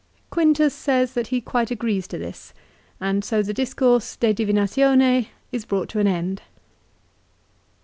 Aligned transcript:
Quintus 0.31 0.73
says 0.73 1.13
that 1.13 1.27
he 1.27 1.39
quite 1.39 1.69
agrees 1.69 2.07
to 2.07 2.17
this, 2.17 2.55
and 2.99 3.23
so 3.23 3.43
the 3.43 3.53
discourse" 3.53 4.15
De 4.15 4.33
Divinatione" 4.33 5.27
is 5.51 5.63
brought 5.63 5.89
to 5.89 5.99
an 5.99 6.07
end. 6.07 6.41